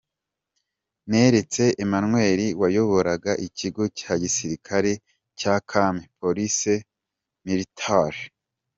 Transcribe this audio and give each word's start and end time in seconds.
Neretse 1.11 1.63
Emmanuel 1.83 2.39
wayoboraga 2.61 3.31
ikigo 3.47 3.83
cya 3.97 4.13
gisirikari 4.21 4.93
cya 5.39 5.53
Kami, 5.71 6.03
police 6.19 6.73
Militaire. 7.47 8.19